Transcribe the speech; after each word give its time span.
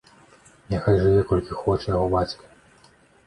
Няхай 0.73 0.97
жыве, 1.03 1.19
колькі 1.33 1.59
хоча, 1.63 1.85
яго 1.97 2.07
бацька. 2.17 2.43